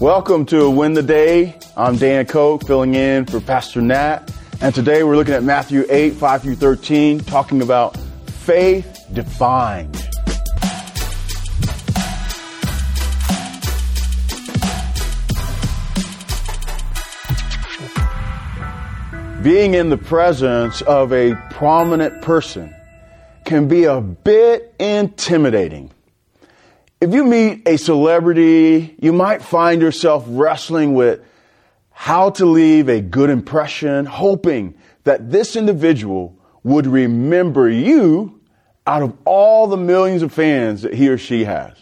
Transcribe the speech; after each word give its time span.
Welcome 0.00 0.46
to 0.46 0.70
Win 0.70 0.94
the 0.94 1.02
Day. 1.02 1.58
I'm 1.76 1.98
Dan 1.98 2.24
Koch 2.24 2.66
filling 2.66 2.94
in 2.94 3.26
for 3.26 3.38
Pastor 3.38 3.82
Nat. 3.82 4.32
And 4.62 4.74
today 4.74 5.02
we're 5.02 5.14
looking 5.14 5.34
at 5.34 5.42
Matthew 5.42 5.84
8, 5.90 6.14
5 6.14 6.42
through 6.42 6.54
13, 6.54 7.20
talking 7.20 7.60
about 7.60 7.98
faith 8.26 9.06
defined. 9.12 9.92
Being 19.42 19.74
in 19.74 19.90
the 19.90 20.00
presence 20.02 20.80
of 20.80 21.12
a 21.12 21.34
prominent 21.50 22.22
person 22.22 22.74
can 23.44 23.68
be 23.68 23.84
a 23.84 24.00
bit 24.00 24.74
intimidating. 24.78 25.90
If 27.00 27.14
you 27.14 27.24
meet 27.24 27.66
a 27.66 27.78
celebrity, 27.78 28.94
you 29.00 29.14
might 29.14 29.40
find 29.40 29.80
yourself 29.80 30.22
wrestling 30.28 30.92
with 30.92 31.22
how 31.90 32.28
to 32.30 32.44
leave 32.44 32.90
a 32.90 33.00
good 33.00 33.30
impression, 33.30 34.04
hoping 34.04 34.74
that 35.04 35.30
this 35.30 35.56
individual 35.56 36.36
would 36.62 36.86
remember 36.86 37.70
you 37.70 38.38
out 38.86 39.02
of 39.02 39.16
all 39.24 39.66
the 39.66 39.78
millions 39.78 40.20
of 40.20 40.30
fans 40.30 40.82
that 40.82 40.92
he 40.92 41.08
or 41.08 41.16
she 41.16 41.44
has. 41.44 41.72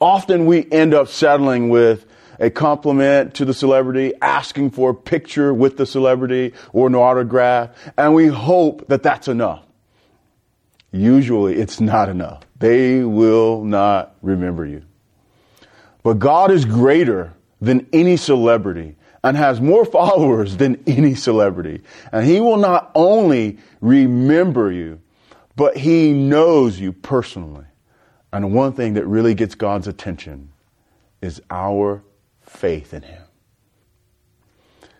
Often 0.00 0.46
we 0.46 0.66
end 0.72 0.94
up 0.94 1.08
settling 1.08 1.68
with 1.68 2.06
a 2.40 2.48
compliment 2.48 3.34
to 3.34 3.44
the 3.44 3.52
celebrity, 3.52 4.14
asking 4.22 4.70
for 4.70 4.88
a 4.88 4.94
picture 4.94 5.52
with 5.52 5.76
the 5.76 5.84
celebrity 5.84 6.54
or 6.72 6.86
an 6.86 6.94
autograph, 6.94 7.70
and 7.98 8.14
we 8.14 8.28
hope 8.28 8.88
that 8.88 9.02
that's 9.02 9.28
enough. 9.28 9.65
Usually 10.92 11.56
it's 11.56 11.80
not 11.80 12.08
enough. 12.08 12.42
They 12.58 13.02
will 13.02 13.64
not 13.64 14.14
remember 14.22 14.64
you. 14.64 14.82
But 16.02 16.18
God 16.18 16.50
is 16.50 16.64
greater 16.64 17.34
than 17.60 17.86
any 17.92 18.16
celebrity 18.16 18.96
and 19.24 19.36
has 19.36 19.60
more 19.60 19.84
followers 19.98 20.56
than 20.56 20.82
any 20.86 21.14
celebrity. 21.14 21.82
And 22.12 22.26
He 22.26 22.40
will 22.40 22.56
not 22.56 22.90
only 22.94 23.58
remember 23.80 24.70
you, 24.70 25.00
but 25.56 25.76
He 25.76 26.12
knows 26.12 26.78
you 26.78 26.92
personally. 26.92 27.64
And 28.32 28.52
one 28.52 28.72
thing 28.72 28.94
that 28.94 29.06
really 29.06 29.34
gets 29.34 29.54
God's 29.54 29.88
attention 29.88 30.52
is 31.22 31.40
our 31.50 32.02
faith 32.42 32.94
in 32.94 33.02
Him. 33.02 33.22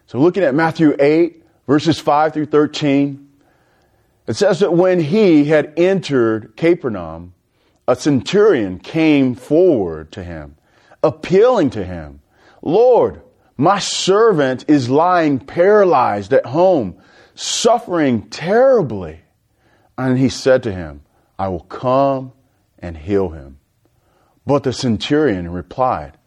So 0.06 0.18
looking 0.18 0.42
at 0.42 0.54
Matthew 0.54 0.96
8, 0.98 1.44
verses 1.66 1.98
5 1.98 2.32
through 2.32 2.46
13, 2.46 3.25
it 4.26 4.34
says 4.34 4.60
that 4.60 4.72
when 4.72 5.00
he 5.00 5.44
had 5.44 5.72
entered 5.76 6.56
Capernaum, 6.56 7.34
a 7.86 7.94
centurion 7.94 8.78
came 8.78 9.34
forward 9.34 10.10
to 10.12 10.24
him, 10.24 10.56
appealing 11.02 11.70
to 11.70 11.84
him, 11.84 12.20
Lord, 12.62 13.22
my 13.56 13.78
servant 13.78 14.64
is 14.68 14.90
lying 14.90 15.38
paralyzed 15.38 16.32
at 16.32 16.46
home, 16.46 16.96
suffering 17.34 18.28
terribly. 18.28 19.20
And 19.96 20.18
he 20.18 20.28
said 20.28 20.62
to 20.64 20.72
him, 20.72 21.02
I 21.38 21.48
will 21.48 21.60
come 21.60 22.32
and 22.78 22.96
heal 22.96 23.30
him. 23.30 23.58
But 24.44 24.64
the 24.64 24.72
centurion 24.72 25.50
replied, 25.50 26.18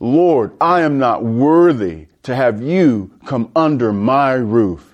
Lord, 0.00 0.56
I 0.60 0.82
am 0.82 0.98
not 0.98 1.24
worthy 1.24 2.08
to 2.24 2.34
have 2.34 2.60
you 2.60 3.12
come 3.24 3.50
under 3.54 3.92
my 3.92 4.32
roof 4.32 4.93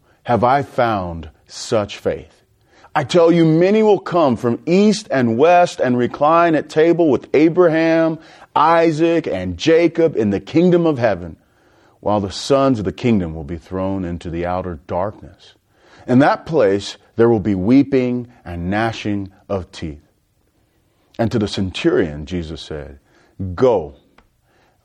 have 0.23 0.43
I 0.43 0.61
found 0.63 1.29
such 1.47 1.97
faith. 1.97 2.43
I 2.93 3.05
tell 3.05 3.31
you, 3.31 3.45
many 3.45 3.83
will 3.83 3.99
come 3.99 4.35
from 4.35 4.61
east 4.65 5.07
and 5.09 5.37
west 5.37 5.79
and 5.79 5.97
recline 5.97 6.55
at 6.55 6.69
table 6.69 7.09
with 7.09 7.29
Abraham, 7.33 8.19
Isaac, 8.53 9.27
and 9.27 9.57
Jacob 9.57 10.17
in 10.17 10.29
the 10.29 10.41
kingdom 10.41 10.85
of 10.85 10.97
heaven, 10.97 11.37
while 12.01 12.19
the 12.19 12.31
sons 12.31 12.79
of 12.79 12.85
the 12.85 12.91
kingdom 12.91 13.33
will 13.33 13.45
be 13.45 13.57
thrown 13.57 14.03
into 14.03 14.29
the 14.29 14.45
outer 14.45 14.79
darkness. 14.87 15.55
In 16.05 16.19
that 16.19 16.45
place, 16.45 16.97
there 17.15 17.29
will 17.29 17.39
be 17.39 17.55
weeping 17.55 18.31
and 18.43 18.69
gnashing 18.69 19.31
of 19.47 19.71
teeth. 19.71 20.01
And 21.17 21.31
to 21.31 21.39
the 21.39 21.47
centurion, 21.47 22.25
Jesus 22.25 22.61
said, 22.61 22.99
Go, 23.55 23.95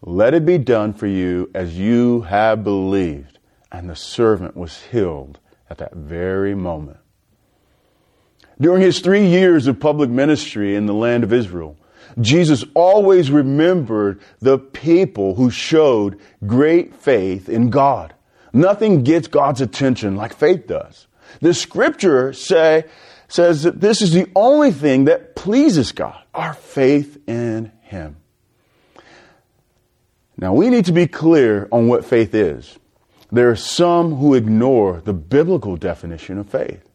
let 0.00 0.34
it 0.34 0.46
be 0.46 0.58
done 0.58 0.92
for 0.92 1.06
you 1.06 1.50
as 1.54 1.76
you 1.76 2.20
have 2.22 2.62
believed 2.62 3.35
and 3.70 3.88
the 3.88 3.96
servant 3.96 4.56
was 4.56 4.82
healed 4.84 5.38
at 5.68 5.78
that 5.78 5.94
very 5.94 6.54
moment. 6.54 6.98
During 8.60 8.80
his 8.80 9.00
three 9.00 9.26
years 9.26 9.66
of 9.66 9.80
public 9.80 10.08
ministry 10.08 10.74
in 10.74 10.86
the 10.86 10.94
land 10.94 11.24
of 11.24 11.32
Israel, 11.32 11.76
Jesus 12.20 12.64
always 12.74 13.30
remembered 13.30 14.20
the 14.40 14.58
people 14.58 15.34
who 15.34 15.50
showed 15.50 16.18
great 16.46 16.94
faith 16.94 17.48
in 17.48 17.68
God. 17.68 18.14
Nothing 18.52 19.02
gets 19.02 19.28
God's 19.28 19.60
attention 19.60 20.16
like 20.16 20.34
faith 20.34 20.66
does. 20.66 21.06
The 21.40 21.52
scripture 21.52 22.32
say, 22.32 22.84
says 23.28 23.64
that 23.64 23.80
this 23.80 24.00
is 24.00 24.12
the 24.12 24.30
only 24.34 24.70
thing 24.70 25.06
that 25.06 25.36
pleases 25.36 25.92
God, 25.92 26.18
our 26.32 26.54
faith 26.54 27.18
in 27.28 27.72
Him. 27.82 28.16
Now 30.38 30.54
we 30.54 30.70
need 30.70 30.86
to 30.86 30.92
be 30.92 31.06
clear 31.06 31.68
on 31.70 31.88
what 31.88 32.04
faith 32.04 32.34
is. 32.34 32.78
There 33.30 33.50
are 33.50 33.56
some 33.56 34.16
who 34.16 34.34
ignore 34.34 35.00
the 35.04 35.12
biblical 35.12 35.76
definition 35.76 36.38
of 36.38 36.48
faith. 36.48 36.88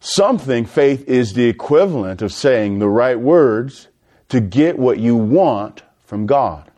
Some 0.00 0.38
think 0.38 0.68
faith 0.68 1.08
is 1.08 1.34
the 1.34 1.48
equivalent 1.48 2.22
of 2.22 2.32
saying 2.32 2.78
the 2.78 2.88
right 2.88 3.18
words 3.18 3.88
to 4.28 4.40
get 4.40 4.78
what 4.78 4.98
you 4.98 5.16
want 5.16 5.82
from 6.04 6.26
God. 6.26 6.70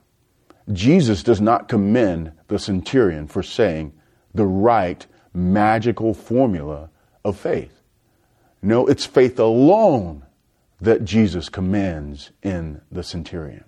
Jesus 0.73 1.23
does 1.23 1.41
not 1.41 1.69
commend 1.69 2.33
the 2.49 2.59
centurion 2.59 3.27
for 3.27 3.43
saying 3.43 3.93
the 4.35 4.47
right 4.47 5.07
magical 5.35 6.15
formula 6.15 6.91
of 7.25 7.37
faith. 7.37 7.83
No, 8.63 8.87
it's 8.87 9.07
faith 9.07 9.39
alone 9.39 10.25
that 10.81 11.05
Jesus 11.05 11.49
commends 11.49 12.31
in 12.43 12.81
the 12.91 13.03
centurion. 13.03 13.65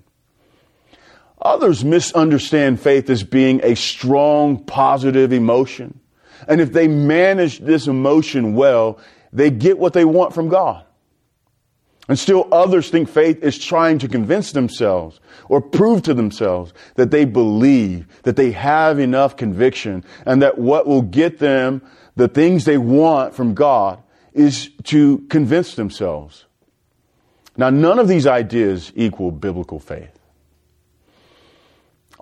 Others 1.44 1.84
misunderstand 1.84 2.80
faith 2.80 3.10
as 3.10 3.22
being 3.22 3.60
a 3.62 3.76
strong, 3.76 4.64
positive 4.64 5.32
emotion. 5.32 6.00
And 6.48 6.60
if 6.60 6.72
they 6.72 6.88
manage 6.88 7.58
this 7.58 7.86
emotion 7.86 8.54
well, 8.54 8.98
they 9.32 9.50
get 9.50 9.78
what 9.78 9.92
they 9.92 10.04
want 10.04 10.32
from 10.32 10.48
God. 10.48 10.84
And 12.08 12.18
still 12.18 12.48
others 12.52 12.90
think 12.90 13.08
faith 13.08 13.42
is 13.42 13.58
trying 13.58 13.98
to 14.00 14.08
convince 14.08 14.52
themselves 14.52 15.20
or 15.48 15.60
prove 15.60 16.02
to 16.02 16.14
themselves 16.14 16.74
that 16.96 17.10
they 17.10 17.24
believe, 17.24 18.06
that 18.24 18.36
they 18.36 18.50
have 18.52 18.98
enough 18.98 19.36
conviction, 19.36 20.04
and 20.26 20.42
that 20.42 20.58
what 20.58 20.86
will 20.86 21.02
get 21.02 21.38
them 21.38 21.82
the 22.16 22.28
things 22.28 22.64
they 22.64 22.78
want 22.78 23.34
from 23.34 23.54
God 23.54 24.02
is 24.34 24.70
to 24.84 25.18
convince 25.30 25.74
themselves. 25.74 26.44
Now, 27.56 27.70
none 27.70 27.98
of 27.98 28.08
these 28.08 28.26
ideas 28.26 28.92
equal 28.94 29.30
biblical 29.30 29.78
faith. 29.78 30.13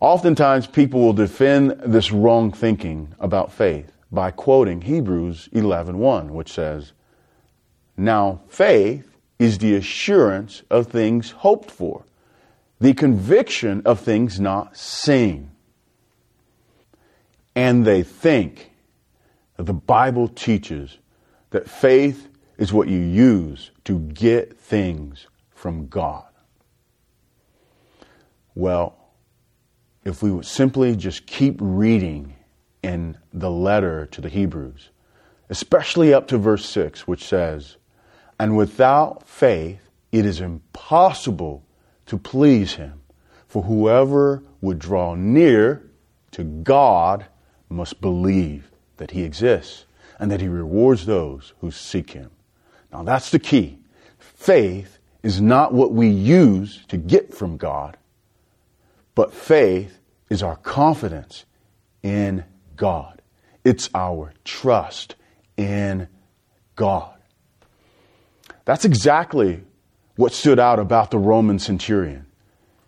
Oftentimes, 0.00 0.66
people 0.66 1.00
will 1.00 1.12
defend 1.12 1.80
this 1.84 2.10
wrong 2.10 2.53
thinking 2.53 3.15
about 3.21 3.53
faith 3.53 3.92
by 4.10 4.30
quoting 4.30 4.83
Hebrews 4.83 5.48
11:1, 5.53 6.33
which 6.34 6.53
says, 6.53 6.92
"Now 7.97 8.41
faith 8.48 9.16
is 9.39 9.59
the 9.59 9.74
assurance 9.74 10.62
of 10.71 10.89
things 10.89 11.30
hoped 11.30 11.71
for, 11.71 12.04
the 12.80 12.94
conviction 12.94 13.83
of 13.84 14.00
things 14.00 14.41
not 14.41 14.77
seen." 14.77 15.50
And 17.54 17.84
they 17.84 18.03
think 18.03 18.72
that 19.56 19.65
the 19.65 19.72
Bible 19.72 20.27
teaches 20.27 20.98
that 21.50 21.68
faith 21.68 22.28
is 22.59 22.72
what 22.72 22.88
you 22.88 22.98
use 22.98 23.71
to 23.84 23.98
get 23.98 24.59
things 24.59 25.27
from 25.50 25.86
God. 25.86 26.24
Well, 28.54 28.97
if 30.04 30.22
we 30.22 30.31
would 30.31 30.47
simply 30.47 30.97
just 30.97 31.27
keep 31.27 31.57
reading 31.60 32.34
in 32.83 33.16
the 33.33 33.51
letter 33.51 34.07
to 34.07 34.21
the 34.21 34.28
Hebrews, 34.28 34.91
especially 35.49 36.13
up 36.13 36.27
to 36.28 36.39
verse 36.39 36.65
6, 36.66 37.07
which 37.07 37.25
says, 37.25 37.77
And 38.39 38.57
without 38.57 39.28
faith 39.28 39.91
it 40.10 40.27
is 40.27 40.41
impossible 40.41 41.65
to 42.07 42.19
please 42.19 42.75
him. 42.75 43.01
For 43.47 43.63
whoever 43.63 44.43
would 44.60 44.78
draw 44.78 45.15
near 45.15 45.83
to 46.33 46.45
God 46.45 47.27
must 47.69 48.01
believe 48.01 48.71
that 48.97 49.10
He 49.10 49.25
exists 49.25 49.87
and 50.19 50.31
that 50.31 50.41
He 50.41 50.48
rewards 50.48 51.07
those 51.07 51.53
who 51.60 51.71
seek 51.71 52.10
Him. 52.10 52.31
Now 52.93 53.03
that's 53.03 53.31
the 53.31 53.39
key. 53.39 53.78
Faith 54.19 54.98
is 55.22 55.41
not 55.41 55.72
what 55.72 55.93
we 55.93 56.09
use 56.09 56.84
to 56.89 56.97
get 56.97 57.34
from 57.34 57.57
God, 57.57 57.97
but 59.14 59.34
faith 59.34 59.98
is 60.28 60.42
our 60.42 60.56
confidence 60.56 61.44
in 62.03 62.44
God. 62.76 63.20
It's 63.64 63.91
our 63.94 64.32
trust 64.44 65.14
in 65.56 66.09
God. 66.76 67.14
That's 68.64 68.84
exactly 68.84 69.62
what 70.16 70.32
stood 70.32 70.59
out 70.59 70.78
about 70.78 71.10
the 71.10 71.18
Roman 71.18 71.59
centurion. 71.59 72.26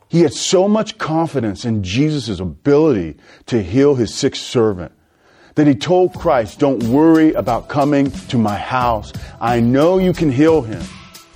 He 0.09 0.21
had 0.21 0.33
so 0.33 0.69
much 0.69 0.99
confidence 0.99 1.65
in 1.65 1.83
Jesus' 1.83 2.39
ability 2.39 3.17
to 3.47 3.63
heal 3.63 3.95
his 3.95 4.15
sick 4.15 4.37
servant 4.37 4.93
that 5.55 5.67
he 5.67 5.75
told 5.75 6.15
Christ, 6.15 6.59
Don't 6.59 6.83
worry 6.85 7.33
about 7.33 7.69
coming 7.69 8.11
to 8.29 8.39
my 8.39 8.57
house. 8.57 9.13
I 9.41 9.61
know 9.61 9.99
you 9.99 10.13
can 10.13 10.31
heal 10.31 10.63
him. 10.63 10.83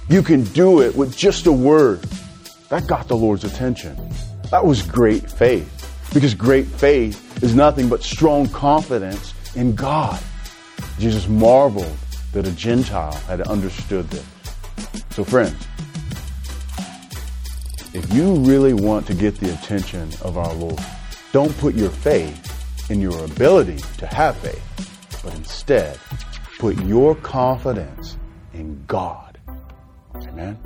You 0.08 0.22
can 0.22 0.44
do 0.44 0.80
it 0.80 0.96
with 0.96 1.16
just 1.16 1.46
a 1.46 1.52
word. 1.52 2.02
That 2.68 2.86
got 2.86 3.08
the 3.08 3.16
Lord's 3.16 3.44
attention. 3.44 3.96
That 4.50 4.64
was 4.64 4.82
great 4.82 5.30
faith. 5.30 5.74
Because 6.14 6.34
great 6.34 6.66
faith 6.66 7.42
is 7.42 7.54
nothing 7.54 7.88
but 7.88 8.02
strong 8.02 8.48
confidence 8.48 9.34
in 9.54 9.74
God. 9.74 10.18
Jesus 10.98 11.28
marveled 11.28 11.96
that 12.32 12.46
a 12.46 12.52
Gentile 12.52 13.12
had 13.26 13.42
understood 13.42 14.08
this. 14.10 14.24
So, 15.10 15.24
friends, 15.24 15.66
if 17.94 18.12
you 18.12 18.36
really 18.36 18.72
want 18.72 19.06
to 19.08 19.14
get 19.14 19.38
the 19.38 19.52
attention 19.52 20.10
of 20.22 20.38
our 20.38 20.54
Lord, 20.54 20.80
don't 21.32 21.56
put 21.58 21.74
your 21.74 21.90
faith 21.90 22.90
in 22.90 23.00
your 23.00 23.24
ability 23.24 23.78
to 23.98 24.06
have 24.06 24.36
faith, 24.38 25.20
but 25.22 25.34
instead 25.34 25.98
put 26.58 26.78
your 26.84 27.14
confidence 27.16 28.16
in 28.54 28.82
God. 28.86 29.38
Amen. 30.26 30.58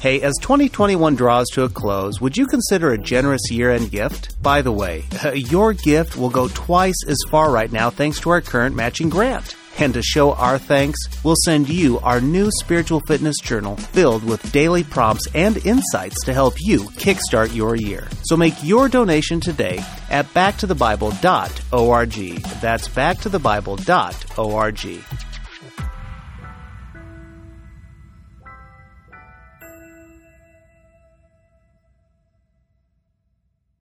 Hey, 0.00 0.22
as 0.22 0.34
2021 0.40 1.16
draws 1.16 1.48
to 1.54 1.64
a 1.64 1.68
close, 1.68 2.20
would 2.20 2.36
you 2.36 2.46
consider 2.46 2.92
a 2.92 2.98
generous 2.98 3.50
year 3.50 3.72
end 3.72 3.90
gift? 3.90 4.40
By 4.40 4.62
the 4.62 4.70
way, 4.70 5.02
your 5.34 5.72
gift 5.72 6.16
will 6.16 6.30
go 6.30 6.46
twice 6.46 6.94
as 7.08 7.18
far 7.30 7.50
right 7.50 7.72
now 7.72 7.90
thanks 7.90 8.20
to 8.20 8.30
our 8.30 8.40
current 8.40 8.76
matching 8.76 9.08
grant. 9.08 9.56
And 9.80 9.92
to 9.94 10.02
show 10.02 10.34
our 10.34 10.56
thanks, 10.56 11.00
we'll 11.24 11.34
send 11.44 11.68
you 11.68 11.98
our 12.00 12.20
new 12.20 12.48
spiritual 12.60 13.00
fitness 13.08 13.38
journal 13.42 13.74
filled 13.76 14.22
with 14.22 14.52
daily 14.52 14.84
prompts 14.84 15.26
and 15.34 15.56
insights 15.66 16.24
to 16.26 16.32
help 16.32 16.54
you 16.58 16.80
kickstart 16.80 17.52
your 17.52 17.74
year. 17.74 18.06
So 18.22 18.36
make 18.36 18.54
your 18.62 18.88
donation 18.88 19.40
today 19.40 19.84
at 20.10 20.26
backtothebible.org. 20.26 22.42
That's 22.60 22.88
backtothebible.org. 22.88 25.17